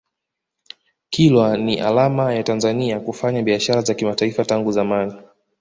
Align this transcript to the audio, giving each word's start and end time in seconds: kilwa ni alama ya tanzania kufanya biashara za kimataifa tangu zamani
kilwa 1.09 1.57
ni 1.57 1.79
alama 1.79 2.33
ya 2.35 2.43
tanzania 2.43 2.99
kufanya 2.99 3.41
biashara 3.41 3.81
za 3.81 3.93
kimataifa 3.93 4.45
tangu 4.45 4.71
zamani 4.71 5.13